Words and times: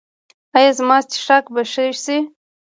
ایا 0.57 0.71
زما 0.79 0.97
څښاک 1.11 1.45
به 1.53 1.61
ښه 1.71 1.85
شي؟ 2.03 2.17